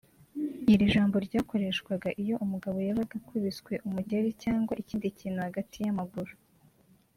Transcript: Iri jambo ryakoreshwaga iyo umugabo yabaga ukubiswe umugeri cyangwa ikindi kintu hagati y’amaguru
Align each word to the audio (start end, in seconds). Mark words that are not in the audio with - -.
Iri 0.73 0.85
jambo 0.93 1.15
ryakoreshwaga 1.25 2.09
iyo 2.23 2.35
umugabo 2.45 2.77
yabaga 2.87 3.13
ukubiswe 3.19 3.73
umugeri 3.87 4.29
cyangwa 4.43 4.73
ikindi 4.81 5.07
kintu 5.19 5.39
hagati 5.47 5.77
y’amaguru 5.85 6.33